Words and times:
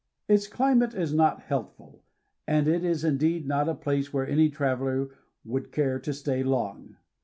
Its 0.27 0.47
climate 0.47 0.95
is 0.95 1.13
not 1.13 1.43
healthful, 1.43 2.03
and 2.47 2.67
it 2.67 2.83
is 2.83 3.03
indeed 3.03 3.45
not 3.45 3.69
a 3.69 3.75
place 3.75 4.11
where 4.11 4.25
any 4.27 4.49
traveler 4.49 5.13
would 5.45 5.71
care 5.71 5.99
to 5.99 6.11
stay 6.11 6.41
long. 6.41 6.95